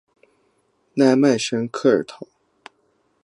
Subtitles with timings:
[0.95, 2.25] 奈迈什科尔陶。